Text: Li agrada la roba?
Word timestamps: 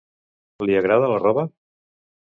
Li 0.69 0.77
agrada 0.79 1.11
la 1.13 1.21
roba? 1.27 1.47